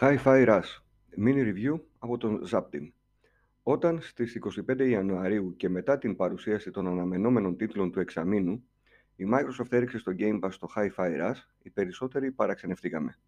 Hi-Fi 0.00 0.44
Rush, 0.46 0.82
mini 1.16 1.42
review 1.42 1.80
από 1.98 2.16
τον 2.16 2.42
Zaptin. 2.50 2.90
Όταν 3.62 4.00
στις 4.00 4.38
25 4.68 4.88
Ιανουαρίου 4.88 5.56
και 5.56 5.68
μετά 5.68 5.98
την 5.98 6.16
παρουσίαση 6.16 6.70
των 6.70 6.86
αναμενόμενων 6.86 7.56
τίτλων 7.56 7.92
του 7.92 8.00
εξαμήνου, 8.00 8.64
η 9.16 9.24
Microsoft 9.32 9.72
έριξε 9.72 9.98
στο 9.98 10.12
Game 10.18 10.40
Pass 10.40 10.50
το 10.58 10.68
Hi-Fi 10.76 11.20
Rush, 11.20 11.36
οι 11.62 11.70
περισσότεροι 11.70 12.30
παραξενευτήκαμε. 12.30 13.18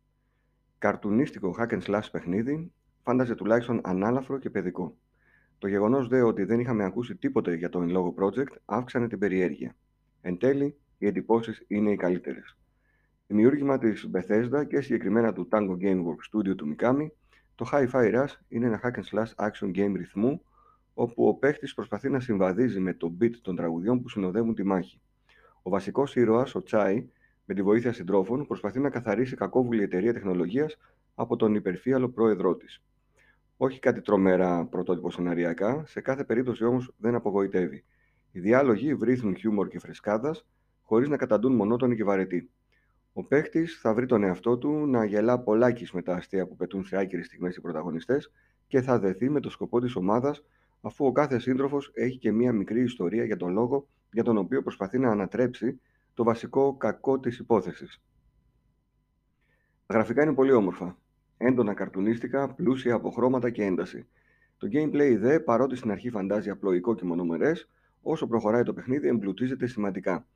Καρτουνίστικο 0.79 1.57
hack 1.59 1.69
and 1.69 1.83
slash 1.83 2.09
παιχνίδι, 2.13 2.73
φάνταζε 3.03 3.35
τουλάχιστον 3.35 3.81
ανάλαφρο 3.85 4.39
και 4.39 4.51
παιδικό. 4.51 4.97
Το 5.59 5.69
γεγονός 5.69 6.09
δε 6.09 6.23
ότι 6.23 6.45
δεν 6.45 6.61
είχαμε 6.61 6.85
ακούσει 6.85 7.17
τίποτε 7.17 7.55
για 7.55 7.69
το 7.69 7.83
εν 7.83 7.89
λόγω 7.91 8.15
project 8.19 8.57
αύξανε 8.65 9.09
την 9.09 9.19
περιέργεια. 9.19 9.77
Εν 10.21 10.39
τέλει, 10.39 10.77
οι 10.99 11.07
εντυπώσεις 11.07 11.65
είναι 11.67 11.91
οι 11.91 11.97
καλύτερες. 11.97 12.57
Δημιούργημα 13.29 13.79
της 13.79 14.11
Bethesda 14.13 14.67
και 14.69 14.81
συγκεκριμένα 14.81 15.33
του 15.33 15.49
Tango 15.51 15.77
Gameworks 15.81 16.37
Studio 16.37 16.57
του 16.57 16.75
Mikami, 16.75 17.07
το 17.55 17.69
Hi-Fi 17.73 18.15
Rush 18.15 18.35
είναι 18.49 18.67
ένα 18.67 18.81
hack 18.83 18.99
and 18.99 19.19
slash 19.19 19.49
action 19.49 19.71
game 19.77 19.93
ρυθμού, 19.97 20.43
όπου 20.95 21.29
ο 21.29 21.35
παίχτης 21.35 21.75
προσπαθεί 21.75 22.09
να 22.09 22.21
συμβαδίζει 22.21 22.81
με 22.81 22.95
το 22.95 23.17
beat 23.21 23.31
των 23.43 23.57
τραγουδιών 23.57 24.03
που 24.03 24.09
συνοδεύουν 24.09 24.55
τη 24.55 24.65
μάχη. 24.65 25.01
Ο 25.63 25.71
βασικός 25.71 26.17
ήρωας, 26.17 26.55
ο 26.55 26.63
Τσάι, 26.63 27.09
με 27.45 27.55
τη 27.55 27.63
βοήθεια 27.63 27.93
συντρόφων, 27.93 28.47
προσπαθεί 28.47 28.79
να 28.81 28.91
καθαρίσει 28.91 29.37
κακόβουλη 29.37 29.83
εταιρεία 29.83 30.13
τεχνολογίας 30.13 30.77
από 31.15 31.37
τον 31.37 31.55
υπερφύαλο 31.55 32.09
πρόεδρό 32.09 32.57
της. 32.57 32.83
Όχι 33.57 33.79
κάτι 33.79 34.01
τρομερά 34.01 34.65
πρωτότυπο 34.65 35.11
σεναριακά, 35.11 35.85
σε 35.87 36.01
κάθε 36.01 36.25
περίπτωση 36.25 36.65
όμως 36.65 36.95
δεν 36.99 37.15
απογοητεύει. 37.15 37.85
Οι 38.33 38.41
διάλογοι 38.41 38.95
βρίθουν 38.95 39.37
χιούμορ 39.37 39.69
και 39.69 39.79
φρεσκάδας, 39.79 40.47
χωρίς 40.83 41.09
να 41.09 41.17
καταντούν 41.17 41.55
μονότονοι 41.55 41.97
και 41.97 42.05
βαρετοί. 42.05 42.51
Ο 43.19 43.25
παίχτη 43.25 43.67
θα 43.67 43.95
βρει 43.95 44.07
τον 44.07 44.23
εαυτό 44.23 44.59
του 44.59 44.87
να 44.87 45.05
γελά 45.05 45.39
πολλάκις 45.39 45.93
με 45.93 46.03
τα 46.03 46.15
αστεία 46.15 46.47
που 46.47 46.57
πετούν 46.57 46.85
σε 46.85 46.97
άκυρες 46.97 47.27
στιγμές 47.27 47.57
οι 47.57 47.61
πρωταγωνιστές 47.61 48.33
και 48.67 48.81
θα 48.81 48.99
δεθεί 48.99 49.31
με 49.31 49.41
το 49.41 49.51
σκοπό 49.51 49.81
της 49.81 49.97
ομάδας, 49.97 50.45
αφού 50.81 51.07
ο 51.07 51.13
κάθε 51.13 51.39
σύντροφος 51.39 51.91
έχει 51.95 52.19
και 52.19 52.33
μία 52.33 52.53
μικρή 52.53 52.83
ιστορία 52.83 53.25
για 53.25 53.37
τον 53.37 53.53
λόγο 53.53 53.89
για 54.13 54.23
τον 54.23 54.37
οποίο 54.37 54.63
προσπαθεί 54.63 54.99
να 54.99 55.11
ανατρέψει 55.11 55.81
το 56.15 56.25
βασικό 56.25 56.77
κακό 56.77 57.19
της 57.21 57.39
υπόθεσης. 57.39 58.03
Τα 59.87 59.95
γραφικά 59.95 60.23
είναι 60.23 60.35
πολύ 60.35 60.53
όμορφα. 60.53 60.99
Έντονα 61.37 61.75
καρτουνίστικα, 61.75 62.55
πλούσια 62.55 62.95
από 62.95 63.11
χρώματα 63.11 63.51
και 63.51 63.65
ένταση. 63.65 64.07
Το 64.57 64.69
gameplay 64.73 65.17
δε, 65.19 65.41
παρότι 65.41 65.77
στην 65.77 65.91
αρχή 65.91 66.11
φαντάζει 66.11 66.51
απλοϊκό 66.51 66.95
και 66.95 67.05
μονομερές, 67.05 67.69
όσο 68.03 68.27
προχωράει 68.27 68.63
το 68.63 68.73
παιχνίδι 68.73 69.09
εμπλουτίζεται 69.09 69.67
σημαντικά. 69.67 70.27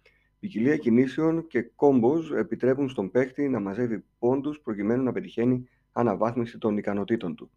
Ποικιλία 0.41 0.77
κινήσεων 0.77 1.47
και 1.47 1.71
combos 1.77 2.37
επιτρέπουν 2.37 2.89
στον 2.89 3.11
παίχτη 3.11 3.49
να 3.49 3.61
μαζεύει 3.61 4.05
πόντους 4.19 4.61
προκειμένου 4.61 5.03
να 5.03 5.13
πετυχαίνει 5.13 5.69
αναβάθμιση 5.93 6.59
των 6.59 6.77
ικανοτήτων 6.77 7.35
του. 7.35 7.51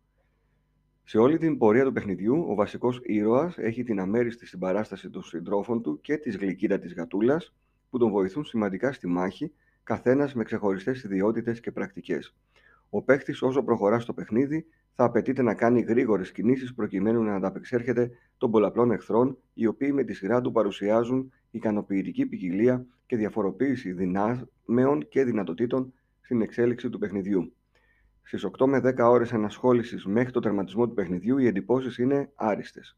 Σε 1.04 1.18
όλη 1.18 1.38
την 1.38 1.58
πορεία 1.58 1.84
του 1.84 1.92
παιχνιδιού, 1.92 2.46
ο 2.50 2.56
βασικός 2.56 3.00
ήρωας 3.04 3.58
έχει 3.58 3.84
την 3.84 4.00
αμέριστη 4.00 4.46
συμπαράσταση 4.46 5.10
των 5.10 5.24
συντρόφων 5.24 5.82
του 5.82 6.02
και 6.02 6.18
της 6.18 6.38
γλυκύρα 6.38 6.80
της 6.80 6.94
γατούλας, 6.94 7.56
που 7.90 7.98
τον 7.98 8.10
βοηθούν 8.10 8.46
σημαντικά 8.46 8.92
στη 8.92 9.08
μάχη, 9.08 9.52
καθένας 9.84 10.34
με 10.34 10.44
ξεχωριστές 10.44 11.04
ιδιότητες 11.04 11.60
και 11.60 11.72
πρακτικές. 11.72 12.36
Ο 12.96 13.02
παίχτη, 13.02 13.36
όσο 13.42 13.64
προχωρά 13.64 14.00
στο 14.00 14.14
παιχνίδι, 14.14 14.66
θα 14.94 15.04
απαιτείται 15.04 15.42
να 15.42 15.54
κάνει 15.54 15.82
γρήγορες 15.82 16.32
κινήσεις 16.32 16.74
προκειμένου 16.74 17.24
να 17.24 17.36
ανταπεξέρχεται 17.36 18.12
των 18.38 18.52
πολλαπλών 18.52 18.92
εχθρών, 18.92 19.38
οι 19.54 19.66
οποίοι 19.66 19.92
με 19.94 20.04
τη 20.04 20.14
σειρά 20.14 20.42
του 20.42 20.52
παρουσιάζουν 20.52 21.32
ικανοποιητική 21.52 22.26
ποικιλία 22.26 22.86
και 23.06 23.16
διαφοροποίηση 23.16 23.92
δυνάμεων 23.92 25.08
και 25.10 25.24
δυνατοτήτων 25.24 25.94
στην 26.22 26.42
εξέλιξη 26.42 26.90
του 26.90 27.00
παιχνιδιού. 27.00 27.54
Στις 28.24 28.46
8 28.58 28.66
με 28.66 28.80
10 28.84 28.98
ώρες 28.98 29.32
ενασχόλησης 29.32 30.06
μέχρι 30.06 30.32
το 30.32 30.40
τερματισμό 30.40 30.88
του 30.88 30.94
παιχνιδιού, 30.94 31.38
οι 31.38 31.48
εντυπώσεις 31.48 31.98
είναι 31.98 32.32
άριστες. 32.36 32.98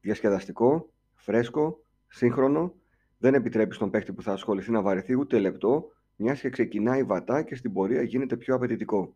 Διασκεδαστικό, 0.00 0.92
φρέσκο, 1.14 1.84
σύγχρονο, 2.08 2.74
δεν 3.18 3.34
επιτρέπει 3.34 3.74
στον 3.74 3.90
παίχτη 3.90 4.12
που 4.12 4.22
θα 4.22 4.32
ασχοληθεί 4.32 4.70
να 4.70 4.82
βαρεθεί 4.82 5.18
ούτε 5.18 5.38
λεπτό, 5.38 5.92
μιας 6.16 6.40
και 6.40 6.50
ξεκινάει 6.50 7.02
βατά 7.02 7.42
και 7.42 7.54
στην 7.54 7.72
πορεία 7.72 8.02
γίνεται 8.02 8.36
πιο 8.36 8.54
απαιτητικό. 8.54 9.14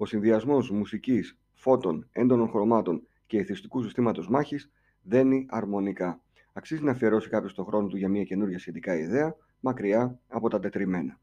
Ο 0.00 0.06
συνδυασμός 0.06 0.70
μουσικής, 0.70 1.38
φώτων, 1.52 2.08
έντονων 2.12 2.48
χρωμάτων 2.48 3.06
και 3.26 3.38
εθιστικού 3.38 3.82
συστήματος 3.82 4.28
μάχης 4.28 4.70
δένει 5.02 5.46
αρμονικά. 5.48 6.20
Αξίζει 6.52 6.82
να 6.82 6.90
αφιερώσει 6.90 7.28
κάποιος 7.28 7.54
τον 7.54 7.64
χρόνο 7.64 7.86
του 7.86 7.96
για 7.96 8.08
μια 8.08 8.24
καινούργια 8.24 8.58
σχετικά 8.58 8.96
ιδέα, 8.98 9.34
μακριά 9.60 10.20
από 10.28 10.48
τα 10.48 10.58
τετριμένα. 10.60 11.20